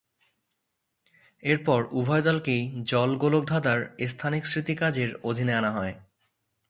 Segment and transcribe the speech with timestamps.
[1.43, 3.79] এরপর উভয় দলকেই জল গোলকধাঁধার
[4.07, 5.93] স্থানিক স্মৃতি কাজের অধীনে আনা হয়।